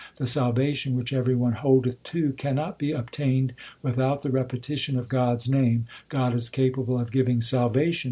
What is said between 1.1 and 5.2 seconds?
every one holdeth to, Cannot be obtained without the repetition of